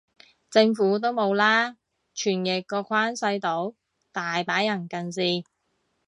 [0.49, 1.77] 政府都冇啦，
[2.15, 3.75] 傳譯個框細到，
[4.11, 5.43] 大把人近視